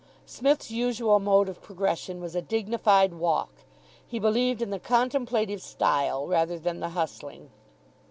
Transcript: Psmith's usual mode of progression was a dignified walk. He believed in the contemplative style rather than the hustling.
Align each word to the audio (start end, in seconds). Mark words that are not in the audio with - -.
Psmith's 0.25 0.71
usual 0.71 1.19
mode 1.19 1.47
of 1.47 1.61
progression 1.61 2.19
was 2.19 2.35
a 2.35 2.41
dignified 2.41 3.13
walk. 3.13 3.51
He 4.03 4.17
believed 4.17 4.63
in 4.63 4.71
the 4.71 4.79
contemplative 4.79 5.61
style 5.61 6.25
rather 6.25 6.57
than 6.57 6.79
the 6.79 6.89
hustling. 6.89 7.51